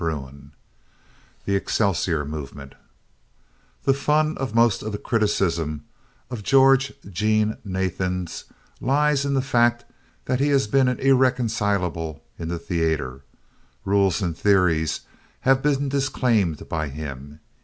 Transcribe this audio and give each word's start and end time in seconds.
XV 0.03 0.23
THE 1.45 1.55
EXCELSIOR 1.55 2.25
MOVEMENT 2.25 2.73
The 3.83 3.93
fun 3.93 4.35
of 4.39 4.55
most 4.55 4.81
of 4.81 4.91
the 4.93 4.97
criticism 4.97 5.83
of 6.31 6.41
George 6.41 6.91
Jean 7.07 7.57
Nathan's 7.63 8.45
lies 8.79 9.25
in 9.25 9.35
the 9.35 9.43
fact 9.43 9.85
that 10.25 10.39
he 10.39 10.47
has 10.47 10.65
been 10.65 10.87
an 10.87 10.97
irreconcilable 10.97 12.23
in 12.39 12.47
the 12.47 12.57
theater. 12.57 13.23
Rules 13.85 14.23
and 14.23 14.35
theories 14.35 15.01
have 15.41 15.61
been 15.61 15.87
disclaimed 15.87 16.67
by 16.67 16.87
him. 16.87 17.39